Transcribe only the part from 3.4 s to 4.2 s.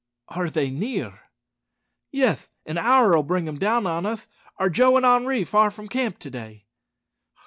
them down on